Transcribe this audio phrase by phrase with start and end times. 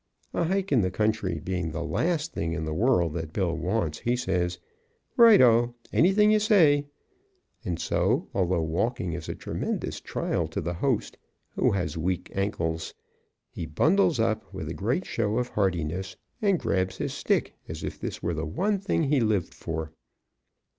[0.33, 3.99] A hike in the country being the last thing in the world that Bill wants,
[3.99, 4.57] he says,
[5.15, 5.75] "Right o!
[5.93, 6.87] Anything you say."
[7.63, 11.19] And so, although walking is a tremendous trial to the host,
[11.55, 12.95] who has weak ankles,
[13.51, 17.99] he bundles up with a great show of heartiness and grabs his stick as if
[17.99, 19.93] this were the one thing he lived for.